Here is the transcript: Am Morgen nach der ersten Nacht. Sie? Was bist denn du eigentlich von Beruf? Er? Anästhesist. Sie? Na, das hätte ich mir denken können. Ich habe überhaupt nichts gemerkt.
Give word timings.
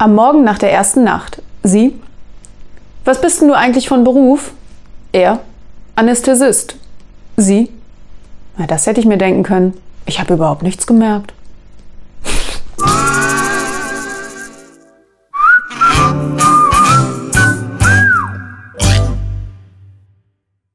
Am 0.00 0.14
Morgen 0.14 0.44
nach 0.44 0.58
der 0.58 0.72
ersten 0.72 1.02
Nacht. 1.02 1.42
Sie? 1.64 1.98
Was 3.04 3.20
bist 3.20 3.40
denn 3.40 3.48
du 3.48 3.54
eigentlich 3.54 3.88
von 3.88 4.04
Beruf? 4.04 4.52
Er? 5.10 5.40
Anästhesist. 5.96 6.76
Sie? 7.36 7.68
Na, 8.56 8.68
das 8.68 8.86
hätte 8.86 9.00
ich 9.00 9.06
mir 9.06 9.18
denken 9.18 9.42
können. 9.42 9.74
Ich 10.06 10.20
habe 10.20 10.34
überhaupt 10.34 10.62
nichts 10.62 10.86
gemerkt. 10.86 11.34